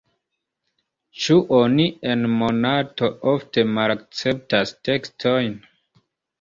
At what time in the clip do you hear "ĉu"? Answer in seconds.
1.23-1.37